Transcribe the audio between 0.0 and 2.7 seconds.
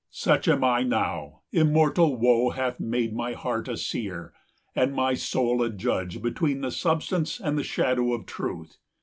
Such am I now: immortal woe